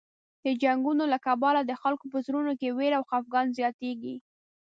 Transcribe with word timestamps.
د 0.45 0.47
جنګونو 0.63 1.03
له 1.13 1.17
کبله 1.27 1.59
د 1.65 1.71
خلکو 1.81 2.05
په 2.13 2.17
زړونو 2.25 2.51
کې 2.59 2.75
وېره 2.77 2.95
او 2.99 3.03
خفګان 3.09 3.47
زیاتېږي. 3.57 4.15